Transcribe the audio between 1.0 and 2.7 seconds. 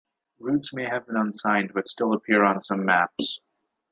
been unsigned, but still appeared on